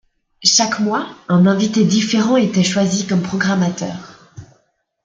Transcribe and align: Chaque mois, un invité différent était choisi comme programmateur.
Chaque 0.43 0.79
mois, 0.79 1.15
un 1.29 1.45
invité 1.45 1.85
différent 1.85 2.35
était 2.35 2.63
choisi 2.63 3.05
comme 3.05 3.21
programmateur. 3.21 4.33